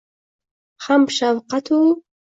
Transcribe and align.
Ham 0.85 1.05
shafqatu 1.19 1.79